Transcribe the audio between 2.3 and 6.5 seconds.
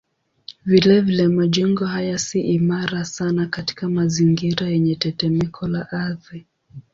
imara sana katika mazingira yenye tetemeko la ardhi.